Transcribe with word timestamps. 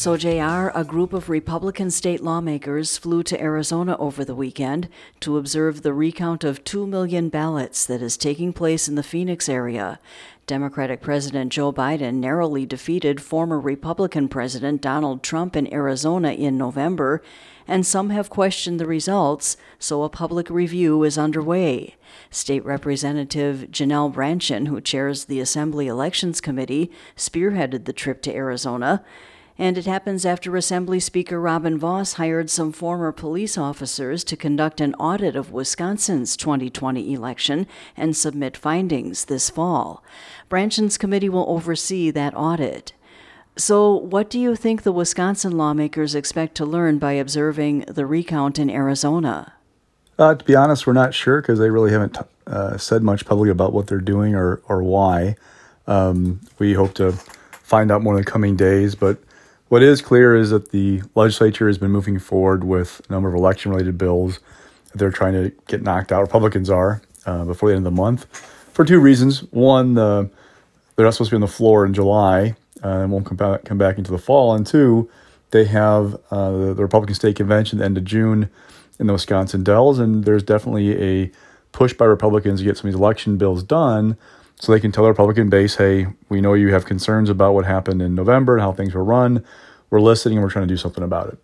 So, 0.00 0.16
JR, 0.16 0.70
a 0.74 0.82
group 0.82 1.12
of 1.12 1.28
Republican 1.28 1.90
state 1.90 2.22
lawmakers 2.22 2.96
flew 2.96 3.22
to 3.24 3.38
Arizona 3.38 3.98
over 3.98 4.24
the 4.24 4.34
weekend 4.34 4.88
to 5.20 5.36
observe 5.36 5.82
the 5.82 5.92
recount 5.92 6.42
of 6.42 6.64
2 6.64 6.86
million 6.86 7.28
ballots 7.28 7.84
that 7.84 8.00
is 8.00 8.16
taking 8.16 8.54
place 8.54 8.88
in 8.88 8.94
the 8.94 9.02
Phoenix 9.02 9.46
area. 9.46 10.00
Democratic 10.46 11.02
President 11.02 11.52
Joe 11.52 11.70
Biden 11.70 12.14
narrowly 12.14 12.64
defeated 12.64 13.20
former 13.20 13.60
Republican 13.60 14.26
President 14.30 14.80
Donald 14.80 15.22
Trump 15.22 15.54
in 15.54 15.70
Arizona 15.70 16.32
in 16.32 16.56
November, 16.56 17.20
and 17.68 17.84
some 17.84 18.08
have 18.08 18.30
questioned 18.30 18.80
the 18.80 18.86
results, 18.86 19.58
so 19.78 20.02
a 20.02 20.08
public 20.08 20.48
review 20.48 21.04
is 21.04 21.18
underway. 21.18 21.94
State 22.30 22.64
Representative 22.64 23.66
Janelle 23.70 24.10
Brandtjen, 24.10 24.66
who 24.66 24.80
chairs 24.80 25.26
the 25.26 25.40
Assembly 25.40 25.88
Elections 25.88 26.40
Committee, 26.40 26.90
spearheaded 27.18 27.84
the 27.84 27.92
trip 27.92 28.22
to 28.22 28.34
Arizona. 28.34 29.04
And 29.60 29.76
it 29.76 29.84
happens 29.84 30.24
after 30.24 30.56
Assembly 30.56 30.98
Speaker 31.00 31.38
Robin 31.38 31.76
Vos 31.76 32.14
hired 32.14 32.48
some 32.48 32.72
former 32.72 33.12
police 33.12 33.58
officers 33.58 34.24
to 34.24 34.34
conduct 34.34 34.80
an 34.80 34.94
audit 34.94 35.36
of 35.36 35.52
Wisconsin's 35.52 36.34
2020 36.34 37.12
election 37.12 37.66
and 37.94 38.16
submit 38.16 38.56
findings 38.56 39.26
this 39.26 39.50
fall. 39.50 40.02
Brandtjen's 40.48 40.96
committee 40.96 41.28
will 41.28 41.44
oversee 41.46 42.10
that 42.10 42.32
audit. 42.34 42.94
So, 43.54 43.94
what 43.94 44.30
do 44.30 44.40
you 44.40 44.56
think 44.56 44.82
the 44.82 44.92
Wisconsin 44.92 45.58
lawmakers 45.58 46.14
expect 46.14 46.54
to 46.54 46.64
learn 46.64 46.96
by 46.96 47.12
observing 47.12 47.80
the 47.80 48.06
recount 48.06 48.58
in 48.58 48.70
Arizona? 48.70 49.52
Uh, 50.18 50.36
to 50.36 50.44
be 50.46 50.56
honest, 50.56 50.86
we're 50.86 50.94
not 50.94 51.12
sure 51.12 51.42
because 51.42 51.58
they 51.58 51.68
really 51.68 51.90
haven't 51.90 52.16
uh, 52.46 52.78
said 52.78 53.02
much 53.02 53.26
publicly 53.26 53.50
about 53.50 53.74
what 53.74 53.88
they're 53.88 53.98
doing 53.98 54.34
or, 54.34 54.62
or 54.68 54.82
why. 54.82 55.36
Um, 55.86 56.40
we 56.58 56.72
hope 56.72 56.94
to 56.94 57.12
find 57.12 57.92
out 57.92 58.00
more 58.00 58.14
in 58.14 58.24
the 58.24 58.30
coming 58.30 58.56
days, 58.56 58.94
but 58.94 59.18
what 59.70 59.84
is 59.84 60.02
clear 60.02 60.34
is 60.34 60.50
that 60.50 60.72
the 60.72 61.00
legislature 61.14 61.68
has 61.68 61.78
been 61.78 61.92
moving 61.92 62.18
forward 62.18 62.64
with 62.64 63.00
a 63.08 63.12
number 63.12 63.28
of 63.28 63.36
election 63.36 63.70
related 63.70 63.96
bills 63.96 64.40
that 64.90 64.98
they're 64.98 65.12
trying 65.12 65.32
to 65.32 65.52
get 65.68 65.80
knocked 65.80 66.10
out. 66.10 66.20
Republicans 66.22 66.68
are 66.68 67.00
uh, 67.24 67.44
before 67.44 67.68
the 67.68 67.76
end 67.76 67.86
of 67.86 67.92
the 67.92 67.96
month 67.96 68.26
for 68.72 68.84
two 68.84 68.98
reasons. 68.98 69.44
One, 69.52 69.96
uh, 69.96 70.26
they're 70.96 71.06
not 71.06 71.14
supposed 71.14 71.30
to 71.30 71.34
be 71.34 71.36
on 71.36 71.42
the 71.42 71.46
floor 71.46 71.86
in 71.86 71.94
July 71.94 72.56
uh, 72.82 72.88
and 72.88 73.12
won't 73.12 73.26
come 73.26 73.36
back, 73.36 73.64
come 73.64 73.78
back 73.78 73.96
into 73.96 74.10
the 74.10 74.18
fall. 74.18 74.56
And 74.56 74.66
two, 74.66 75.08
they 75.52 75.66
have 75.66 76.16
uh, 76.32 76.50
the, 76.50 76.74
the 76.74 76.82
Republican 76.82 77.14
State 77.14 77.36
Convention 77.36 77.78
the 77.78 77.84
end 77.84 77.96
of 77.96 78.04
June 78.04 78.50
in 78.98 79.06
the 79.06 79.12
Wisconsin 79.12 79.62
Dells, 79.62 80.00
and 80.00 80.24
there's 80.24 80.42
definitely 80.42 81.00
a 81.00 81.30
push 81.70 81.92
by 81.92 82.06
Republicans 82.06 82.58
to 82.58 82.66
get 82.66 82.76
some 82.76 82.88
of 82.88 82.92
these 82.92 83.00
election 83.00 83.38
bills 83.38 83.62
done 83.62 84.16
so 84.60 84.72
they 84.72 84.80
can 84.80 84.92
tell 84.92 85.04
the 85.04 85.10
Republican 85.10 85.48
base, 85.48 85.76
hey, 85.76 86.06
we 86.28 86.40
know 86.40 86.54
you 86.54 86.72
have 86.72 86.84
concerns 86.84 87.30
about 87.30 87.54
what 87.54 87.64
happened 87.64 88.02
in 88.02 88.14
November 88.14 88.54
and 88.54 88.62
how 88.62 88.72
things 88.72 88.94
were 88.94 89.02
run. 89.02 89.44
We're 89.88 90.00
listening 90.00 90.36
and 90.36 90.44
we're 90.44 90.50
trying 90.50 90.68
to 90.68 90.72
do 90.72 90.76
something 90.76 91.02
about 91.02 91.28
it. 91.28 91.38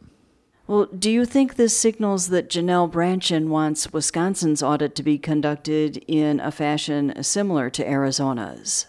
Well, 0.67 0.87
do 0.87 1.11
you 1.11 1.25
think 1.25 1.55
this 1.55 1.77
signals 1.77 2.29
that 2.29 2.51
Janelle 2.51 2.91
Brandtjen 2.91 3.49
wants 3.49 3.93
Wisconsin's 3.93 4.63
audit 4.63 4.95
to 4.97 5.03
be 5.03 5.17
conducted 5.17 5.99
in 6.09 6.41
a 6.41 6.51
fashion 6.51 7.23
similar 7.23 7.71
to 7.71 7.89
Arizona's? 7.89 8.87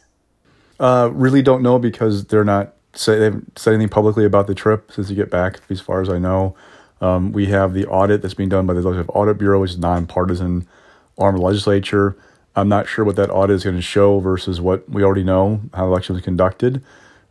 Uh, 0.79 1.09
really 1.13 1.41
don't 1.41 1.63
know 1.63 1.79
because 1.79 2.25
they're 2.25 2.43
not 2.43 2.73
say 2.93 3.17
they 3.17 3.25
haven't 3.25 3.57
said 3.57 3.75
anything 3.75 3.89
publicly 3.89 4.25
about 4.25 4.47
the 4.47 4.55
trip 4.55 4.91
since 4.91 5.09
you 5.09 5.15
get 5.15 5.29
back. 5.29 5.59
As 5.69 5.79
far 5.79 6.01
as 6.01 6.09
I 6.09 6.17
know, 6.17 6.55
um, 6.99 7.31
we 7.31 7.45
have 7.47 7.73
the 7.73 7.85
audit 7.85 8.21
that's 8.21 8.33
being 8.33 8.49
done 8.49 8.65
by 8.65 8.73
the 8.73 8.81
Legislative 8.81 9.11
Audit 9.13 9.37
Bureau, 9.37 9.61
which 9.61 9.71
is 9.71 9.77
nonpartisan 9.77 10.67
arm 11.17 11.35
of 11.35 11.41
the 11.41 11.45
legislature. 11.45 12.17
I'm 12.57 12.67
not 12.67 12.87
sure 12.87 13.05
what 13.05 13.15
that 13.17 13.29
audit 13.29 13.55
is 13.55 13.63
going 13.63 13.75
to 13.75 13.81
show 13.83 14.19
versus 14.19 14.59
what 14.59 14.89
we 14.89 15.03
already 15.03 15.23
know 15.23 15.61
how 15.75 15.85
the 15.85 15.91
election 15.91 16.15
was 16.15 16.23
conducted. 16.23 16.83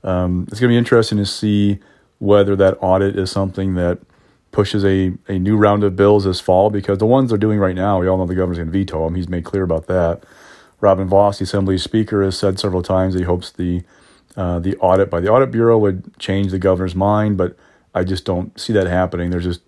Um, 0.04 0.47
it's 0.48 0.60
going 0.60 0.70
to 0.70 0.75
be 0.75 0.78
interesting 0.78 1.19
to 1.19 1.26
see 1.26 1.81
whether 2.19 2.54
that 2.54 2.78
audit 2.81 3.19
is 3.19 3.28
something 3.28 3.75
that 3.75 3.98
pushes 4.53 4.84
a, 4.84 5.12
a 5.26 5.38
new 5.38 5.56
round 5.56 5.82
of 5.82 5.97
bills 5.97 6.25
this 6.25 6.41
fall 6.41 6.70
because 6.70 6.98
the 6.98 7.06
ones 7.06 7.31
they're 7.31 7.38
doing 7.38 7.59
right 7.59 7.75
now, 7.75 8.00
we 8.00 8.06
all 8.06 8.16
know 8.16 8.25
the 8.25 8.37
governor's 8.37 8.59
going 8.59 8.69
to 8.69 8.72
veto 8.72 9.04
them. 9.04 9.16
He's 9.16 9.28
made 9.28 9.44
clear 9.44 9.64
about 9.64 9.88
that. 9.88 10.22
Robin 10.81 11.09
Vos, 11.09 11.38
the 11.38 11.44
Assembly 11.44 11.76
Speaker, 11.76 12.22
has 12.22 12.38
said 12.38 12.60
several 12.60 12.82
times 12.82 13.14
that 13.14 13.20
he 13.20 13.26
hopes 13.26 13.50
the 13.50 13.82
uh, 14.37 14.58
the 14.58 14.76
audit 14.76 15.10
by 15.10 15.19
the 15.19 15.28
Audit 15.28 15.50
Bureau 15.50 15.78
would 15.78 16.16
change 16.19 16.50
the 16.50 16.58
governor's 16.58 16.94
mind, 16.94 17.38
but 17.38 17.56
I 17.94 18.04
just 18.04 18.26
don't 18.26 18.58
see 18.60 18.75
that 18.75 18.87
happening. 18.87 19.31
There's 19.31 19.44
just 19.44 19.62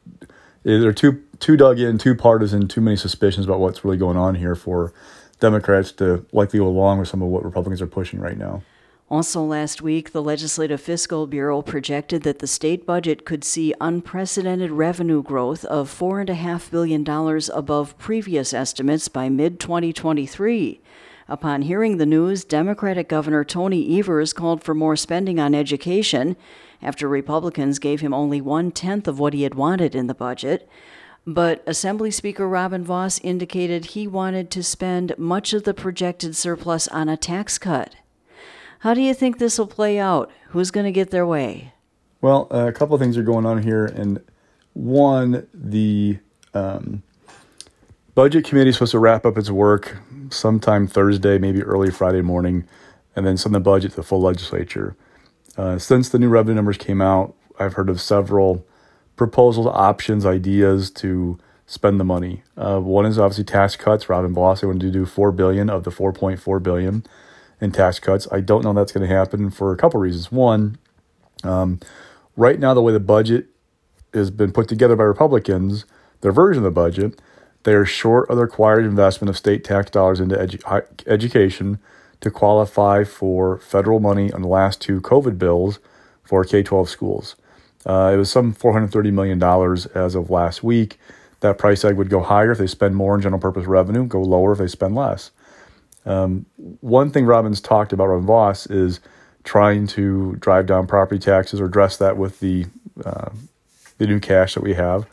they're 0.63 0.93
too 0.93 1.23
too 1.41 1.57
dug 1.57 1.81
in, 1.81 1.97
too 1.97 2.15
partisan, 2.15 2.69
too 2.69 2.83
many 2.83 2.97
suspicions 2.97 3.47
about 3.47 3.61
what's 3.61 3.85
really 3.85 3.97
going 3.97 4.19
on 4.19 4.35
here 4.35 4.55
for 4.55 4.93
Democrats 5.41 5.93
to 5.93 6.25
likely 6.33 6.59
go 6.59 6.67
along 6.67 6.99
with 6.99 7.09
some 7.09 7.23
of 7.23 7.29
what 7.29 7.45
Republicans 7.45 7.81
are 7.81 7.87
pushing 7.87 8.21
right 8.21 8.37
now. 8.37 8.63
Also, 9.11 9.43
last 9.43 9.81
week, 9.81 10.13
the 10.13 10.23
Legislative 10.23 10.83
Fiscal 10.83 11.27
Bureau 11.27 11.63
projected 11.63 12.25
that 12.25 12.41
the 12.41 12.47
state 12.47 12.85
budget 12.85 13.25
could 13.25 13.43
see 13.43 13.73
unprecedented 13.81 14.71
revenue 14.71 15.23
growth 15.23 15.65
of 15.65 15.89
$4.5 15.89 16.71
billion 16.71 17.09
above 17.55 17.97
previous 17.97 18.53
estimates 18.53 19.09
by 19.09 19.31
mid 19.31 19.59
2023. 19.59 20.83
Upon 21.27 21.63
hearing 21.63 21.97
the 21.97 22.05
news, 22.05 22.45
Democratic 22.45 23.09
Governor 23.09 23.45
Tony 23.45 23.99
Evers 23.99 24.35
called 24.35 24.63
for 24.63 24.75
more 24.75 24.97
spending 24.97 25.41
on 25.41 25.55
education 25.55 26.37
after 26.83 27.09
Republicans 27.09 27.79
gave 27.79 28.03
him 28.03 28.13
only 28.13 28.43
one 28.43 28.71
tenth 28.71 29.09
of 29.09 29.19
what 29.19 29.33
he 29.33 29.43
had 29.43 29.55
wanted 29.55 29.95
in 29.95 30.07
the 30.07 30.15
budget. 30.15 30.69
But 31.29 31.63
Assembly 31.67 32.11
Speaker 32.11 32.49
Robin 32.49 32.83
Vos 32.83 33.21
indicated 33.21 33.85
he 33.85 34.07
wanted 34.07 34.51
to 34.51 34.63
spend 34.63 35.13
much 35.19 35.53
of 35.53 35.65
the 35.65 35.75
projected 35.75 36.35
surplus 36.35 36.89
on 36.89 37.11
a 37.11 37.19
tax 37.19 37.59
cut. 37.59 37.95
How 38.79 38.95
do 38.95 39.03
you 39.03 39.13
think 39.13 39.37
this 39.37 39.59
will 39.59 39.67
play 39.67 39.99
out? 39.99 40.31
Who's 40.49 40.71
going 40.71 40.87
to 40.87 40.91
get 40.91 41.11
their 41.11 41.27
way? 41.27 41.75
Well, 42.23 42.49
uh, 42.51 42.67
a 42.67 42.73
couple 42.73 42.95
of 42.95 43.03
things 43.03 43.19
are 43.19 43.23
going 43.23 43.45
on 43.45 43.63
here. 43.63 43.85
And 43.85 44.23
one, 44.73 45.47
the 45.53 46.19
um, 46.55 47.03
budget 48.15 48.47
committee 48.47 48.71
is 48.71 48.77
supposed 48.77 48.93
to 48.93 48.99
wrap 48.99 49.27
up 49.27 49.37
its 49.37 49.51
work 49.51 49.99
sometime 50.31 50.87
Thursday, 50.87 51.37
maybe 51.37 51.63
early 51.63 51.91
Friday 51.91 52.23
morning, 52.23 52.65
and 53.15 53.27
then 53.27 53.37
send 53.37 53.55
the 53.55 53.61
budget 53.61 53.91
to 53.91 53.97
the 53.97 54.03
full 54.03 54.23
legislature. 54.23 54.97
Uh, 55.59 55.77
since 55.77 56.09
the 56.09 56.19
new 56.19 56.31
revenue 56.31 56.55
numbers 56.55 56.79
came 56.79 57.03
out, 57.03 57.35
I've 57.59 57.75
heard 57.75 57.91
of 57.91 58.01
several 58.01 58.65
proposals, 59.19 59.67
options, 59.67 60.25
ideas 60.25 60.91
to 60.93 61.39
spend 61.67 62.01
the 62.01 62.05
money. 62.05 62.43
Uh, 62.57 62.81
one 62.81 63.05
is 63.05 63.19
obviously 63.19 63.45
tax 63.45 63.77
cuts. 63.77 64.09
Robin 64.09 64.33
Vos 64.33 64.63
wanted 64.63 64.81
to 64.81 64.91
do 64.91 65.05
four 65.05 65.31
billion 65.33 65.69
of 65.69 65.85
the 65.85 65.91
four 65.91 66.13
point 66.13 66.41
four 66.41 66.59
billion 66.61 67.05
in 67.61 67.73
tax 67.73 67.99
cuts. 67.99 68.27
I 68.33 68.41
don't 68.41 68.65
know 68.65 68.73
that's 68.73 68.93
going 68.93 69.07
to 69.07 69.15
happen 69.15 69.51
for 69.51 69.73
a 69.73 69.77
couple 69.77 70.01
reasons. 70.01 70.33
One, 70.33 70.79
um, 71.45 71.81
right 72.37 72.59
now 72.59 72.73
the 72.73 72.81
way 72.81 72.93
the 72.93 73.01
budget 73.01 73.49
has 74.15 74.31
been 74.31 74.53
put 74.53 74.69
together 74.69 74.97
by 74.97 75.05
Republicans, 75.05 75.85
their 76.23 76.33
version 76.33 76.65
of 76.65 76.65
the 76.65 76.71
budget, 76.71 77.21
they 77.65 77.75
are 77.75 77.85
short 77.85 78.31
of 78.31 78.37
the 78.37 78.43
required 78.43 78.87
investment 78.87 79.29
of 79.29 79.37
state 79.37 79.63
tax 79.63 79.91
dollars 79.91 80.21
into 80.21 80.37
edu- 80.37 80.83
education 81.07 81.79
to 82.21 82.31
qualify 82.31 83.05
for 83.05 83.59
federal 83.59 84.01
money 84.01 84.33
on 84.33 84.43
the 84.43 84.49
last 84.49 84.81
two 84.81 85.01
COVID 85.03 85.39
bills 85.39 85.79
for 86.25 86.45
K 86.45 86.63
12 86.63 86.89
schools. 86.89 87.37
Uh, 87.87 88.13
it 88.15 88.17
was 88.17 88.31
some 88.31 88.55
$430 88.55 89.13
million 89.13 89.43
as 89.95 90.15
of 90.15 90.31
last 90.31 90.63
week. 90.63 90.99
That 91.41 91.59
price 91.59 91.83
tag 91.83 91.97
would 91.97 92.11
go 92.11 92.23
higher 92.23 92.53
if 92.53 92.59
they 92.59 92.67
spend 92.67 92.97
more 92.97 93.15
in 93.15 93.23
general 93.23 93.41
purpose 93.41 93.67
revenue, 93.67 94.05
go 94.05 94.21
lower 94.21 94.53
if 94.53 94.59
they 94.59 94.67
spend 94.67 94.95
less. 94.95 95.31
Um, 96.05 96.47
one 96.81 97.11
thing 97.11 97.27
Robin's 97.27 97.61
talked 97.61 97.93
about, 97.93 98.09
Robin 98.09 98.27
Vos 98.27 98.67
is 98.67 99.01
trying 99.45 99.87
to 99.89 100.37
drive 100.37 100.67
down 100.67 100.87
property 100.87 101.19
taxes 101.19 101.61
or 101.61 101.67
address 101.67 101.97
that 101.99 102.17
with 102.17 102.41
the, 102.41 102.67
uh, 103.05 103.31
the 103.99 104.07
new 104.07 104.19
cash 104.19 104.55
that 104.55 104.63
we 104.63 104.75
have. 104.75 105.07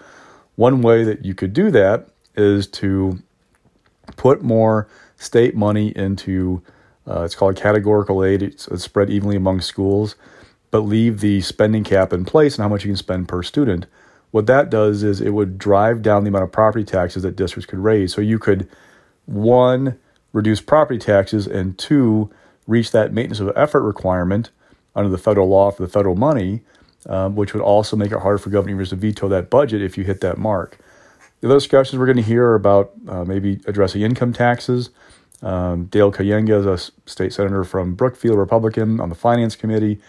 One 0.55 0.81
way 0.81 1.03
that 1.03 1.23
you 1.23 1.35
could 1.35 1.53
do 1.53 1.69
that 1.71 2.07
is 2.35 2.67
to 2.67 3.19
put 4.15 4.41
more 4.41 4.87
state 5.17 5.55
money 5.55 5.89
into 5.95 6.61
uh, 7.07 7.21
it's 7.21 7.35
called 7.35 7.55
categorical 7.55 8.23
aid. 8.23 8.41
It's, 8.41 8.67
it's 8.67 8.83
spread 8.83 9.11
evenly 9.11 9.35
among 9.35 9.61
schools 9.61 10.15
but 10.75 10.81
leave 10.81 11.21
the 11.21 11.39
spending 11.39 11.85
cap 11.85 12.11
in 12.11 12.25
place 12.25 12.57
and 12.57 12.63
how 12.63 12.67
much 12.67 12.83
you 12.83 12.89
can 12.89 12.97
spend 12.97 13.29
per 13.29 13.41
student. 13.41 13.85
What 14.31 14.45
that 14.47 14.69
does 14.69 15.03
is 15.03 15.21
it 15.21 15.29
would 15.29 15.57
drive 15.57 16.01
down 16.01 16.25
the 16.25 16.27
amount 16.27 16.43
of 16.43 16.51
property 16.51 16.83
taxes 16.83 17.23
that 17.23 17.37
districts 17.37 17.65
could 17.65 17.79
raise. 17.79 18.13
So 18.13 18.19
you 18.19 18.37
could, 18.37 18.67
one, 19.25 19.97
reduce 20.33 20.59
property 20.59 20.99
taxes, 20.99 21.47
and 21.47 21.77
two, 21.77 22.29
reach 22.67 22.91
that 22.91 23.13
maintenance 23.13 23.39
of 23.39 23.53
effort 23.55 23.83
requirement 23.83 24.49
under 24.97 25.09
the 25.09 25.17
federal 25.17 25.47
law 25.47 25.71
for 25.71 25.81
the 25.81 25.87
federal 25.87 26.17
money, 26.17 26.59
um, 27.07 27.37
which 27.37 27.53
would 27.53 27.63
also 27.63 27.95
make 27.95 28.11
it 28.11 28.19
harder 28.19 28.37
for 28.37 28.49
governors 28.49 28.89
to 28.89 28.97
veto 28.97 29.29
that 29.29 29.49
budget 29.49 29.81
if 29.81 29.97
you 29.97 30.03
hit 30.03 30.19
that 30.19 30.37
mark. 30.37 30.77
The 31.39 31.47
other 31.47 31.55
discussions 31.55 31.97
we're 31.97 32.05
going 32.05 32.17
to 32.17 32.21
hear 32.21 32.47
are 32.47 32.55
about 32.55 32.91
uh, 33.07 33.23
maybe 33.23 33.61
addressing 33.65 34.01
income 34.01 34.33
taxes. 34.33 34.89
Um, 35.41 35.85
Dale 35.85 36.11
Kooyenga 36.11 36.59
is 36.59 36.65
a 36.65 37.09
state 37.09 37.31
senator 37.31 37.63
from 37.63 37.95
Brookfield, 37.95 38.37
Republican, 38.37 38.99
on 38.99 39.07
the 39.07 39.15
Finance 39.15 39.55
Committee. 39.55 40.01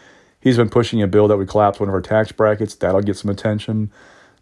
He's 0.47 0.59
been 0.59 0.71
pushing 0.71 1.03
a 1.03 1.09
bill 1.09 1.27
that 1.27 1.37
would 1.39 1.49
collapse 1.49 1.81
one 1.81 1.89
of 1.89 1.95
our 1.97 2.01
tax 2.01 2.31
brackets. 2.31 2.77
That'll 2.77 3.03
get 3.03 3.17
some 3.17 3.33
attention. 3.33 3.91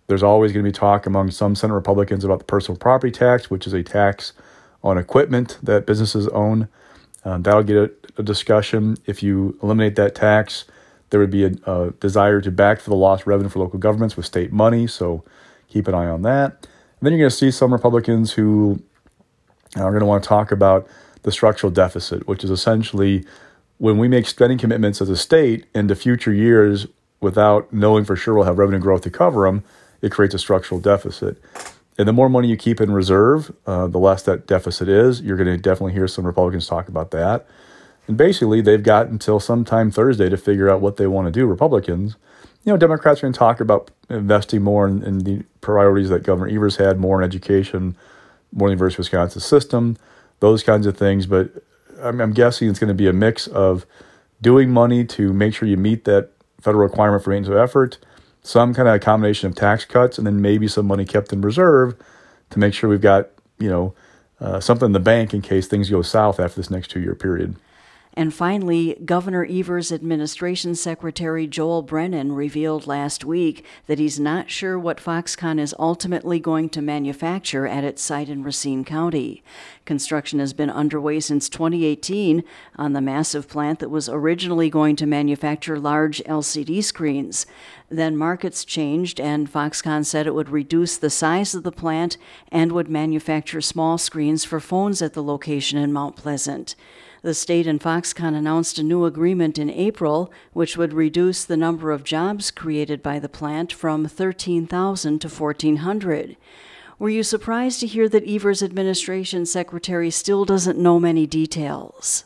There's 0.06 0.22
always 0.22 0.52
going 0.52 0.62
to 0.62 0.68
be 0.68 0.70
talk 0.70 1.06
among 1.06 1.30
some 1.30 1.54
Senate 1.54 1.72
Republicans 1.72 2.24
about 2.24 2.40
the 2.40 2.44
personal 2.44 2.76
property 2.76 3.10
tax, 3.10 3.48
which 3.48 3.66
is 3.66 3.72
a 3.72 3.82
tax 3.82 4.34
on 4.82 4.98
equipment 4.98 5.56
that 5.62 5.86
businesses 5.86 6.28
own. 6.28 6.68
Um, 7.24 7.42
that'll 7.42 7.62
get 7.62 7.76
a, 7.78 7.90
a, 8.18 8.22
discussion. 8.22 8.98
If 9.06 9.22
you 9.22 9.58
eliminate 9.62 9.96
that 9.96 10.14
tax, 10.14 10.66
there 11.08 11.20
would 11.20 11.30
be 11.30 11.44
a, 11.44 11.52
a 11.64 11.92
desire 11.92 12.42
to 12.42 12.50
back 12.50 12.80
for 12.80 12.90
the 12.90 12.96
lost 12.96 13.26
revenue 13.26 13.48
for 13.48 13.60
local 13.60 13.78
governments 13.78 14.14
with 14.14 14.26
state 14.26 14.52
money. 14.52 14.86
So 14.86 15.24
keep 15.68 15.88
an 15.88 15.94
eye 15.94 16.08
on 16.08 16.20
that. 16.20 16.52
And 16.52 17.00
then 17.00 17.14
you're 17.14 17.20
going 17.20 17.30
to 17.30 17.36
see 17.36 17.50
some 17.50 17.72
Republicans 17.72 18.34
who 18.34 18.82
are 19.76 19.90
going 19.90 20.00
to 20.00 20.06
want 20.06 20.22
to 20.22 20.28
talk 20.28 20.52
about 20.52 20.86
the 21.22 21.32
structural 21.32 21.72
deficit, 21.72 22.28
which 22.28 22.44
is 22.44 22.50
essentially 22.50 23.24
when 23.78 23.98
we 23.98 24.08
make 24.08 24.26
spending 24.26 24.58
commitments 24.58 25.00
as 25.00 25.10
a 25.10 25.16
state 25.16 25.66
into 25.74 25.94
future 25.94 26.32
years 26.32 26.86
without 27.20 27.72
knowing 27.72 28.04
for 28.04 28.16
sure 28.16 28.34
we'll 28.34 28.44
have 28.44 28.58
revenue 28.58 28.78
growth 28.78 29.02
to 29.02 29.10
cover 29.10 29.46
them, 29.46 29.64
it 30.02 30.12
creates 30.12 30.34
a 30.34 30.38
structural 30.38 30.80
deficit. 30.80 31.38
And 31.96 32.08
the 32.08 32.12
more 32.12 32.28
money 32.28 32.48
you 32.48 32.56
keep 32.56 32.80
in 32.80 32.92
reserve, 32.92 33.54
uh, 33.66 33.86
the 33.86 33.98
less 33.98 34.22
that 34.24 34.46
deficit 34.46 34.88
is. 34.88 35.20
You're 35.20 35.36
going 35.36 35.48
to 35.48 35.56
definitely 35.56 35.92
hear 35.92 36.08
some 36.08 36.26
Republicans 36.26 36.66
talk 36.66 36.88
about 36.88 37.12
that. 37.12 37.46
And 38.06 38.16
basically, 38.16 38.60
they've 38.60 38.82
got 38.82 39.06
until 39.06 39.40
sometime 39.40 39.90
Thursday 39.90 40.28
to 40.28 40.36
figure 40.36 40.68
out 40.68 40.80
what 40.80 40.96
they 40.96 41.06
want 41.06 41.26
to 41.26 41.32
do. 41.32 41.46
Republicans, 41.46 42.16
you 42.64 42.72
know, 42.72 42.76
Democrats 42.76 43.20
are 43.20 43.22
going 43.22 43.32
to 43.32 43.38
talk 43.38 43.60
about 43.60 43.90
investing 44.10 44.62
more 44.62 44.86
in, 44.86 45.02
in 45.02 45.18
the 45.20 45.44
priorities 45.60 46.10
that 46.10 46.22
Governor 46.22 46.54
Evers 46.54 46.76
had, 46.76 46.98
more 46.98 47.20
in 47.20 47.24
education, 47.24 47.96
more 48.52 48.68
in 48.68 48.72
the 48.72 48.76
University 48.76 48.96
of 48.96 49.04
Wisconsin 49.04 49.40
system, 49.40 49.96
those 50.40 50.62
kinds 50.62 50.86
of 50.86 50.96
things. 50.96 51.26
But 51.26 51.62
I'm, 52.04 52.20
I'm 52.20 52.32
guessing 52.32 52.68
it's 52.68 52.78
going 52.78 52.88
to 52.88 52.94
be 52.94 53.08
a 53.08 53.12
mix 53.12 53.46
of 53.46 53.86
doing 54.40 54.70
money 54.70 55.04
to 55.04 55.32
make 55.32 55.54
sure 55.54 55.66
you 55.66 55.76
meet 55.76 56.04
that 56.04 56.30
federal 56.60 56.84
requirement 56.84 57.24
for 57.24 57.30
maintenance 57.30 57.48
of 57.48 57.56
effort, 57.56 57.98
some 58.42 58.74
kind 58.74 58.88
of 58.88 59.00
combination 59.00 59.48
of 59.48 59.54
tax 59.54 59.84
cuts, 59.84 60.18
and 60.18 60.26
then 60.26 60.40
maybe 60.40 60.68
some 60.68 60.86
money 60.86 61.04
kept 61.04 61.32
in 61.32 61.40
reserve 61.40 61.96
to 62.50 62.58
make 62.58 62.74
sure 62.74 62.90
we've 62.90 63.00
got 63.00 63.30
you 63.58 63.68
know 63.68 63.94
uh, 64.40 64.60
something 64.60 64.86
in 64.86 64.92
the 64.92 65.00
bank 65.00 65.32
in 65.32 65.40
case 65.40 65.66
things 65.66 65.88
go 65.90 66.02
south 66.02 66.38
after 66.38 66.56
this 66.56 66.70
next 66.70 66.90
two 66.90 67.00
year 67.00 67.14
period. 67.14 67.56
And 68.16 68.32
finally, 68.32 68.96
Governor 69.04 69.44
Evers' 69.44 69.90
administration 69.90 70.76
secretary 70.76 71.48
Joel 71.48 71.82
Brennan 71.82 72.32
revealed 72.32 72.86
last 72.86 73.24
week 73.24 73.66
that 73.88 73.98
he's 73.98 74.20
not 74.20 74.50
sure 74.50 74.78
what 74.78 75.00
Foxconn 75.00 75.58
is 75.58 75.74
ultimately 75.80 76.38
going 76.38 76.68
to 76.70 76.80
manufacture 76.80 77.66
at 77.66 77.82
its 77.82 78.00
site 78.02 78.28
in 78.28 78.44
Racine 78.44 78.84
County. 78.84 79.42
Construction 79.84 80.38
has 80.38 80.52
been 80.52 80.70
underway 80.70 81.18
since 81.18 81.48
2018 81.48 82.44
on 82.76 82.92
the 82.92 83.00
massive 83.00 83.48
plant 83.48 83.80
that 83.80 83.90
was 83.90 84.08
originally 84.08 84.70
going 84.70 84.94
to 84.94 85.06
manufacture 85.06 85.80
large 85.80 86.22
LCD 86.22 86.84
screens. 86.84 87.46
Then 87.88 88.16
markets 88.16 88.64
changed, 88.64 89.18
and 89.18 89.52
Foxconn 89.52 90.06
said 90.06 90.28
it 90.28 90.34
would 90.36 90.50
reduce 90.50 90.96
the 90.96 91.10
size 91.10 91.52
of 91.52 91.64
the 91.64 91.72
plant 91.72 92.16
and 92.52 92.70
would 92.70 92.88
manufacture 92.88 93.60
small 93.60 93.98
screens 93.98 94.44
for 94.44 94.60
phones 94.60 95.02
at 95.02 95.14
the 95.14 95.22
location 95.22 95.78
in 95.78 95.92
Mount 95.92 96.14
Pleasant. 96.14 96.76
The 97.24 97.32
state 97.32 97.66
and 97.66 97.80
Foxconn 97.80 98.36
announced 98.36 98.78
a 98.78 98.82
new 98.82 99.06
agreement 99.06 99.58
in 99.58 99.70
April, 99.70 100.30
which 100.52 100.76
would 100.76 100.92
reduce 100.92 101.42
the 101.42 101.56
number 101.56 101.90
of 101.90 102.04
jobs 102.04 102.50
created 102.50 103.02
by 103.02 103.18
the 103.18 103.30
plant 103.30 103.72
from 103.72 104.06
13,000 104.06 105.20
to 105.22 105.28
1,400. 105.30 106.36
Were 106.98 107.08
you 107.08 107.22
surprised 107.22 107.80
to 107.80 107.86
hear 107.86 108.10
that 108.10 108.28
Evers' 108.28 108.62
administration 108.62 109.46
secretary 109.46 110.10
still 110.10 110.44
doesn't 110.44 110.78
know 110.78 111.00
many 111.00 111.26
details? 111.26 112.24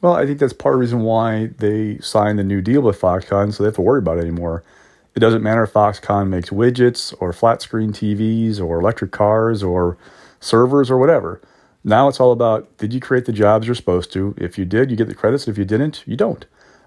Well, 0.00 0.14
I 0.14 0.24
think 0.24 0.38
that's 0.38 0.54
part 0.54 0.74
of 0.74 0.78
the 0.78 0.84
reason 0.86 1.00
why 1.00 1.50
they 1.58 1.98
signed 1.98 2.38
the 2.38 2.44
new 2.44 2.62
deal 2.62 2.80
with 2.80 2.98
Foxconn, 2.98 3.52
so 3.52 3.62
they 3.62 3.66
have 3.66 3.74
to 3.74 3.82
worry 3.82 3.98
about 3.98 4.16
it 4.16 4.22
anymore. 4.22 4.64
It 5.14 5.20
doesn't 5.20 5.42
matter 5.42 5.64
if 5.64 5.74
Foxconn 5.74 6.30
makes 6.30 6.48
widgets 6.48 7.14
or 7.20 7.34
flat 7.34 7.60
screen 7.60 7.92
TVs 7.92 8.58
or 8.58 8.80
electric 8.80 9.10
cars 9.10 9.62
or 9.62 9.98
servers 10.40 10.90
or 10.90 10.96
whatever. 10.96 11.42
Now 11.84 12.08
it's 12.08 12.20
all 12.20 12.32
about 12.32 12.76
did 12.78 12.92
you 12.92 13.00
create 13.00 13.24
the 13.24 13.32
jobs 13.32 13.66
you're 13.66 13.74
supposed 13.74 14.12
to? 14.12 14.34
If 14.38 14.58
you 14.58 14.64
did, 14.64 14.90
you 14.90 14.96
get 14.96 15.08
the 15.08 15.14
credits. 15.14 15.48
If 15.48 15.58
you 15.58 15.64
didn't, 15.64 16.04
you 16.06 16.16
don't. 16.16 16.44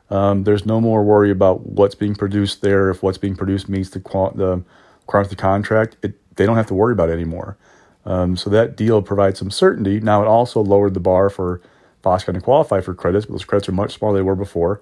Um, 0.09 0.44
there's 0.44 0.65
no 0.65 0.80
more 0.80 1.03
worry 1.03 1.31
about 1.31 1.65
what's 1.65 1.95
being 1.95 2.15
produced 2.15 2.62
there. 2.62 2.89
If 2.89 3.03
what's 3.03 3.18
being 3.18 3.36
produced 3.36 3.68
meets 3.68 3.89
the 3.89 4.00
the 4.00 4.63
requirements 5.01 5.31
of 5.31 5.38
the 5.38 5.42
contract, 5.42 5.97
it, 6.03 6.13
they 6.36 6.45
don't 6.45 6.57
have 6.57 6.68
to 6.68 6.74
worry 6.74 6.94
about 6.94 7.09
it 7.09 7.13
anymore. 7.13 7.57
Um, 8.06 8.38
so 8.38 8.50
that 8.51 8.77
deal 8.77 9.01
provides 9.01 9.39
some 9.39 9.51
certainty. 9.51 10.00
Now 10.00 10.21
it 10.21 10.27
also 10.27 10.62
lowered 10.62 10.94
the 10.94 11.00
bar 11.00 11.30
for 11.30 11.59
Foxconn 12.03 12.36
to 12.36 12.41
qualify 12.41 12.81
for 12.81 12.94
credits, 12.94 13.25
but 13.25 13.33
those 13.33 13.45
credits 13.45 13.68
are 13.68 13.74
much 13.74 13.94
smaller 13.94 14.13
than 14.13 14.24
they 14.24 14.27
were 14.27 14.36
before, 14.36 14.81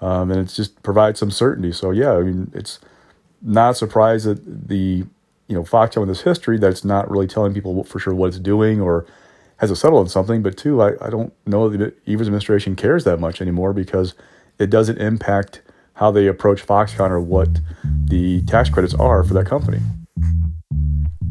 um, 0.00 0.32
and 0.32 0.40
it 0.40 0.52
just 0.52 0.82
provides 0.82 1.20
some 1.20 1.30
certainty. 1.30 1.70
So 1.72 1.92
yeah, 1.92 2.14
I 2.14 2.22
mean 2.22 2.50
it's 2.52 2.80
not 3.40 3.70
a 3.70 3.74
surprise 3.74 4.24
that 4.24 4.68
the 4.68 5.06
you 5.46 5.54
know 5.54 5.62
Foxconn 5.62 6.00
with 6.00 6.08
this 6.08 6.22
history 6.22 6.58
that 6.58 6.70
it's 6.70 6.84
not 6.84 7.08
really 7.08 7.28
telling 7.28 7.54
people 7.54 7.84
for 7.84 8.00
sure 8.00 8.14
what 8.14 8.28
it's 8.28 8.40
doing 8.40 8.80
or 8.80 9.06
has 9.58 9.70
it 9.70 9.76
settled 9.76 10.00
on 10.00 10.08
something, 10.08 10.42
but 10.42 10.56
two, 10.56 10.82
I, 10.82 10.92
I 11.00 11.10
don't 11.10 11.32
know 11.46 11.68
that 11.68 11.96
Evers 12.06 12.26
administration 12.26 12.76
cares 12.76 13.04
that 13.04 13.18
much 13.18 13.40
anymore 13.40 13.72
because 13.72 14.14
it 14.58 14.70
doesn't 14.70 14.98
impact 14.98 15.62
how 15.94 16.10
they 16.10 16.26
approach 16.26 16.66
Foxconn 16.66 17.10
or 17.10 17.20
what 17.20 17.48
the 18.04 18.42
tax 18.42 18.68
credits 18.68 18.94
are 18.94 19.24
for 19.24 19.34
that 19.34 19.46
company. 19.46 19.78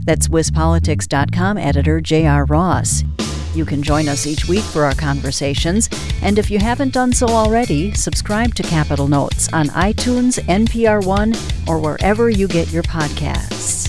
That's 0.06 0.28
WisPolitics.com 0.28 1.58
editor 1.58 2.02
J.R. 2.02 2.46
Ross. 2.46 3.04
You 3.56 3.64
can 3.64 3.82
join 3.82 4.08
us 4.10 4.28
each 4.28 4.48
week 4.48 4.64
for 4.64 4.84
our 4.84 4.94
conversations, 4.94 5.90
and 6.22 6.38
if 6.38 6.52
you 6.52 6.60
haven't 6.60 6.94
done 6.94 7.14
so 7.14 7.28
already, 7.28 7.94
subscribe 7.94 8.54
to 8.56 8.64
Capitol 8.64 9.08
Notes 9.08 9.52
on 9.54 9.68
iTunes, 9.68 10.40
NPR 10.44 11.06
One, 11.06 11.34
or 11.68 11.80
wherever 11.80 12.30
you 12.30 12.48
get 12.48 12.72
your 12.72 12.84
podcasts. 12.84 13.85